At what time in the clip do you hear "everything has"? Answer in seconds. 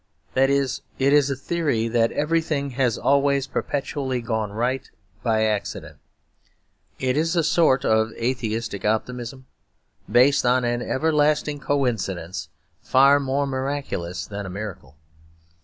2.13-2.97